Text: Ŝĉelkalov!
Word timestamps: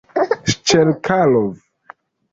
Ŝĉelkalov! 0.53 1.53